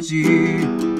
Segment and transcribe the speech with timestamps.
[0.00, 0.97] じ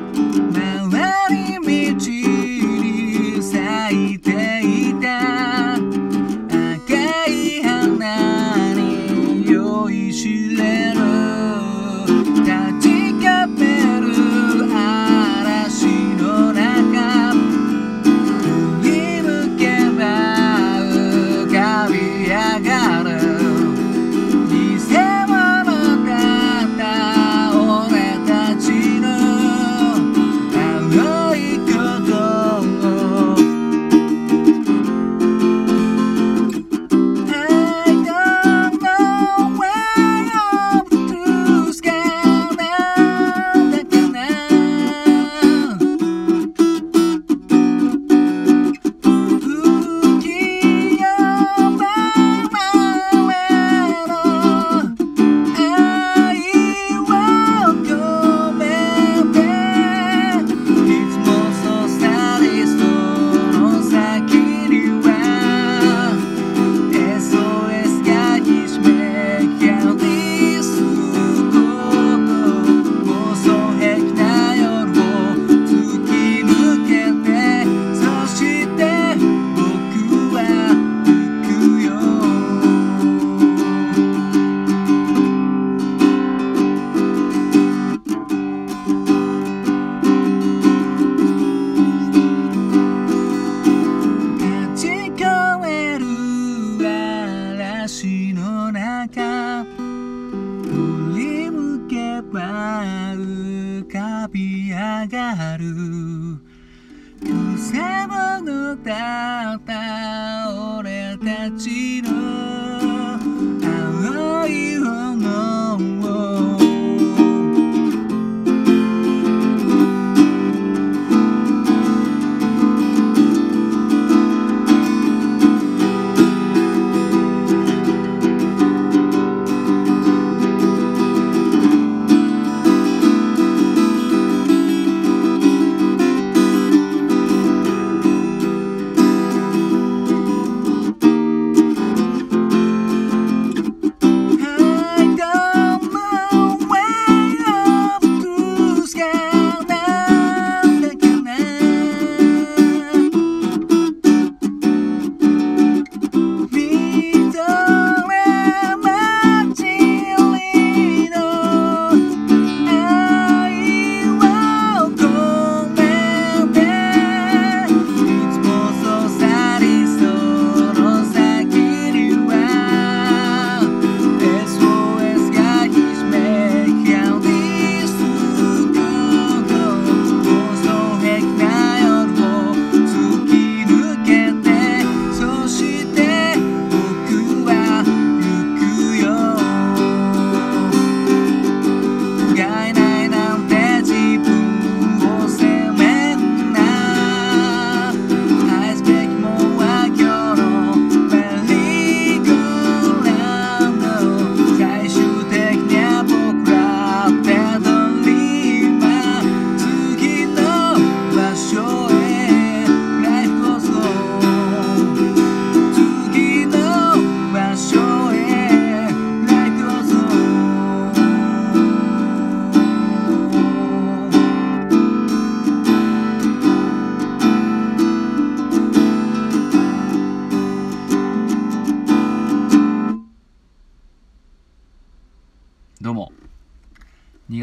[111.69, 112.18] た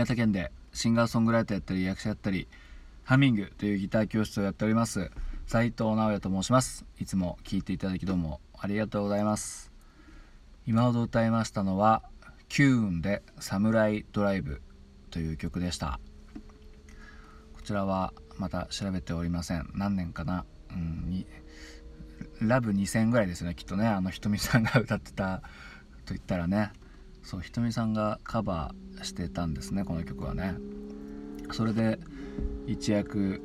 [0.05, 2.47] 潟県でシンガーソングライターやったり役者やったり
[3.03, 5.11] ハミングというギター教室をやっております。
[5.47, 6.85] 斉藤直也と申します。
[6.99, 9.71] いつも聴いていただきどうもありがとうございます。
[10.65, 12.03] 今ほど歌いましたのは
[12.49, 14.61] キューンで「サムライドライブ」
[15.11, 15.99] という曲でした。
[17.53, 19.69] こちらはまた調べておりません。
[19.73, 21.25] 何年かな、うん、に
[22.41, 23.87] ラブ2000ぐらいですねきっとね。
[23.87, 25.41] あのひとみさんが歌ってた
[26.05, 26.71] と言ったらね。
[27.25, 30.53] そうひとみさんがカバーしてたんですねこの曲はね。
[31.51, 31.99] それで
[32.67, 33.41] 一躍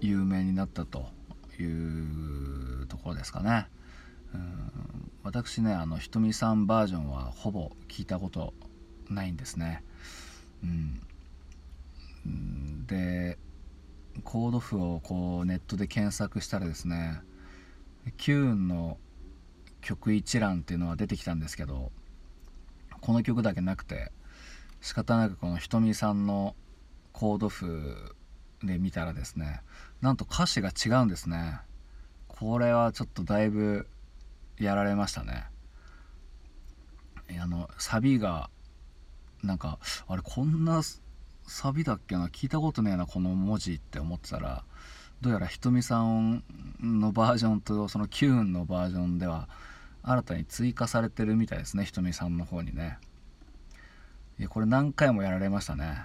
[0.00, 1.06] 有名になったと
[1.60, 3.68] いうところですかね。
[4.34, 8.54] うん私ねあのひとみさんバージョンはほぼ聞いたこと
[9.10, 9.82] ないんですね。
[10.64, 11.00] うん。
[12.86, 13.36] で
[14.24, 17.20] コード譜をこうネットで検索したらですね
[18.16, 18.96] キューンの
[19.82, 21.92] 曲一覧っていうのは出てきたんですけど
[23.06, 24.10] この曲だけなくて
[24.80, 26.56] 仕方なくこのひとみさんの
[27.12, 28.16] コード譜
[28.64, 29.60] で見たらですね
[30.00, 31.60] なんと歌詞が違うんですね。
[32.26, 33.86] これはちょっとだいぶ
[34.58, 35.44] やられましたね。
[37.40, 38.50] あのサビが
[39.44, 40.82] なんかあれこんな
[41.46, 42.26] サビだっけな？
[42.26, 44.64] 聞いたことねえなこの文字って思ってたら
[45.20, 46.42] どうやらひとみさん
[46.82, 49.48] のバージョンとそのキューンのバージョンでは
[50.06, 52.98] 新たに追加されてるみたいですねひとみさんの方にね。
[54.38, 55.98] いやこれ何回もやられましたね。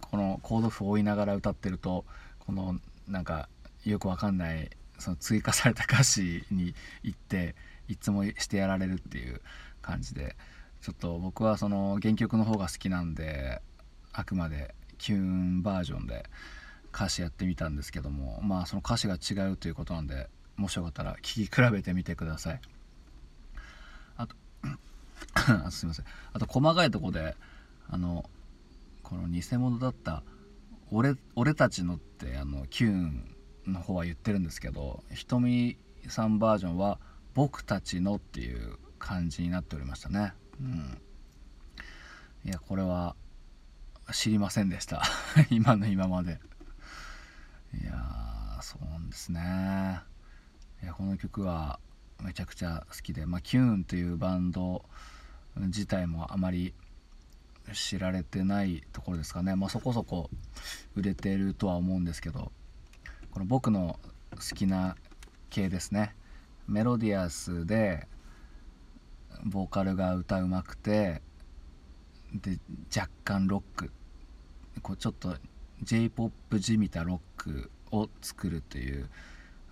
[0.00, 2.04] このコード譜を追いながら歌ってると
[2.40, 3.48] このなんか
[3.84, 7.54] よくわかんないその追加された歌詞に行って
[7.88, 9.40] いつもしてやられるっていう
[9.80, 10.36] 感じで。
[10.80, 13.60] ちょっと僕はその原曲の方が好きなんで
[14.12, 16.24] あくまでキューンバージョンで
[16.94, 22.60] 歌詞やってみたんですけどもまあその歌詞が違うということなんでもしよかったら聴き比べてみてください。
[25.70, 26.04] すいません。
[26.32, 27.36] あと細かいとこで
[27.88, 28.28] あの
[29.02, 30.22] この偽物だった
[30.90, 33.34] 俺「俺たちの」ってあのキューン
[33.66, 36.98] の方は言ってるんですけどひとみさんバージョンは
[37.34, 40.34] 「僕たちの」っていう感じになっておりましたね。
[40.60, 41.00] うん。
[42.44, 43.16] いやこれは
[44.12, 45.02] 知りませんでした。
[45.50, 46.40] 今の今まで。
[47.74, 50.00] いやそうなんですね。
[50.82, 51.80] いやこの曲は
[52.22, 54.84] めちゃくちゃ好きで、まあ、キューンというバンド
[55.56, 56.72] 自体もあまり
[57.72, 60.30] 知られてないところですかね、まあ、そこそこ
[60.94, 62.52] 売れてるとは思うんですけど
[63.30, 63.98] この僕の
[64.30, 64.96] 好きな
[65.50, 66.14] 系ですね。
[66.66, 68.06] メロディアスで
[69.44, 71.22] ボーカルが歌うまくて
[72.32, 72.58] で
[72.94, 73.90] 若干ロック。
[74.82, 75.36] こうちょっと
[75.82, 79.08] j p o p じみたロックを作るという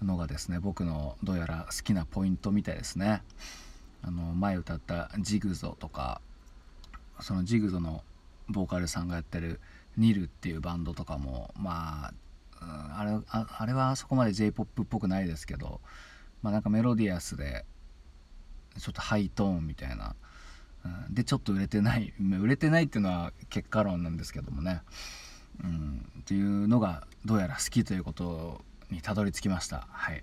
[0.03, 3.23] のがですね僕のどうやら好きなポイントみたいですね。
[4.07, 6.21] あの前歌った「ジグゾ」とか
[7.21, 8.05] そのジグゾの
[8.49, 9.61] ボーカルさんがやってる
[9.97, 12.13] ニルっていうバンドとかもま
[12.61, 15.81] あ、あれああれはそこまで j p o p っぽくないですけど、
[16.43, 17.65] まあ、なんかメロディアスで
[18.79, 20.15] ちょっとハイトーンみたいな、
[20.85, 24.83] うん、でちょっと売れてない売れてないっていうのは結果論なんですけどもね、
[25.65, 29.87] うん、っていうのがどうやら好きということにたどり着きました。
[29.91, 30.23] はい。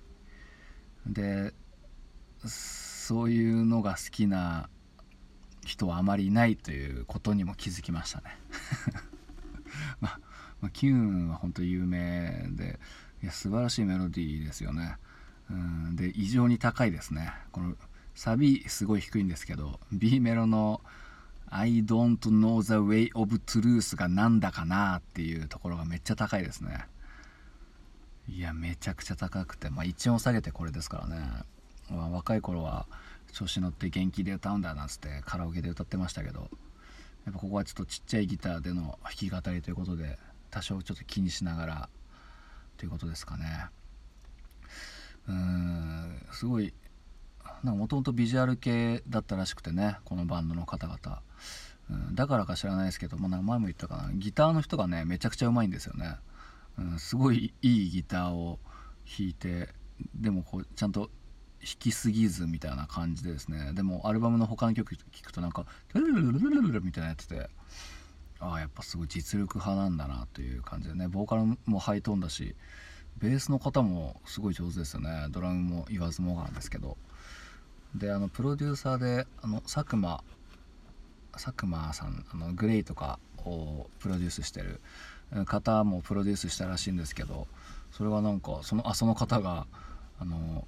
[1.05, 1.53] で
[3.03, 4.69] そういうのが好きな
[5.65, 8.39] 人はあまりいないということにも気づきましたね。
[9.99, 10.19] まあ、
[10.61, 12.79] まあ、キューンは本当有名で
[13.21, 14.95] いや素晴らしいメロディーですよね。
[15.49, 17.33] うんで異常に高いですね。
[17.51, 17.75] この
[18.15, 20.79] サビすごい低いんですけど B メロの
[21.51, 26.87] 「I don't know the way of truth」がなんだかなっていうところがめっちゃ高いですね。
[28.29, 31.43] いやめちゃくちゃ高くてまあ1音下げてこれですからね、
[31.97, 32.87] 若い頃は
[33.33, 36.49] 調子乗って元気で歌うんだなんつってカラオケで歌ってましたけど
[37.25, 40.19] やっぱここはちょっとちっちゃいギターでの弾き語りということで
[40.51, 41.89] 多少ちょっと気にしながら
[42.77, 43.65] ということですかね。
[45.27, 46.73] うーんすごい
[47.63, 51.21] なんかもともとビジュアル系だったらしくてねこのバンドの方々、
[51.89, 54.09] うん、だからか知らないですけど、まあ、前も言ったかな。
[54.13, 56.17] ギターの人がねめちゃくちゃうまいんですよね、
[56.77, 58.59] うん、すごいいいギターを
[59.05, 59.69] 弾いて
[60.15, 61.09] でもこうちゃんと
[61.65, 63.71] 弾きすぎずみたいな感じでですね。
[63.73, 67.49] でもアルバムの他の曲聴くとなんか「ルルルルルルル」みたいなやってて。
[68.39, 71.07] ああやっぱすごい実力派なんだなという感じでね。
[71.07, 72.55] ボーカルもハイトーンだし
[73.17, 75.27] ベースの方もすごい上手ですよね。
[75.29, 76.97] ドラムも言わずもがなんですけど。
[77.95, 80.23] であのプロデューサーであの佐久間
[81.31, 84.81] 佐久間さんあのグレイとかをプロデュースしてる
[85.45, 87.47] 方もプロデュースしたらしいんですけど
[87.91, 89.67] それはなんかそのあその方が
[90.19, 90.67] あの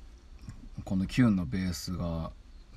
[0.84, 2.32] このキュンのベースが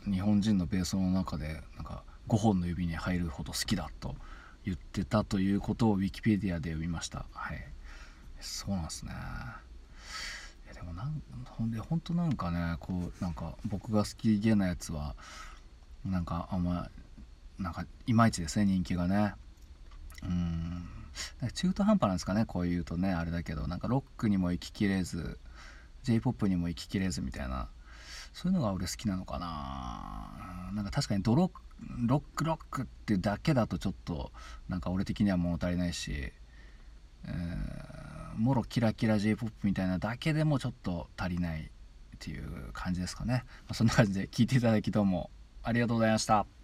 [0.04, 4.14] 日本人のベースの中でなんか5本の指に入るほど好きだと
[4.64, 7.26] 言ってたということをウィキペディアで読みました。
[7.32, 7.64] はい。
[8.40, 9.12] そうなんですね。
[10.74, 15.16] でもなんほんで本当なんかねこうなんか僕が好きげなやつは
[16.04, 16.88] なんかあんま
[17.58, 19.34] なんかいまいちですね人気がね。
[20.22, 20.86] うん。
[21.54, 23.66] 中途半端なんですかねこう言うとねあれだけど。
[23.66, 25.38] なんかロックにも行ききれず
[26.04, 27.68] J−POP にも行ききれずみたいな
[28.32, 30.70] そういうのが俺好きなのかな。
[30.74, 31.50] なんか確かにドロ
[32.06, 34.32] ロックロックってだけだとちょっと
[34.68, 36.32] なんか俺的には物足りないし、
[37.24, 41.68] えー、もろキラキラ j p o p みたいなだけでもちょっと足りないっ
[42.18, 45.30] ていう感じですかね、まあ、そんな感じで聞いていただきどうも
[45.62, 46.57] ありがとうございました。